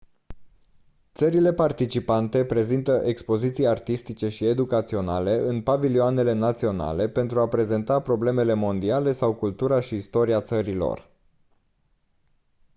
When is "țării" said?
10.41-10.75